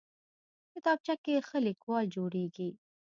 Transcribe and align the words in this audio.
کتابچه 0.73 1.15
کې 1.23 1.45
ښه 1.47 1.57
لیکوال 1.67 2.05
جوړېږي 2.15 2.69